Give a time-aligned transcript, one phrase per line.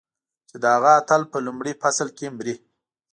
[0.49, 2.55] چې د هغه اتل په لومړي فصل کې مري.